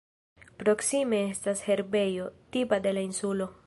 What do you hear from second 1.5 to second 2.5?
herbejo,